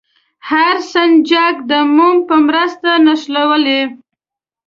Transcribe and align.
هر 0.49 0.75
سنجاق 0.93 1.55
د 1.69 1.71
موم 1.95 2.17
په 2.29 2.35
مرسته 2.47 2.89
ونښلوئ. 2.97 3.81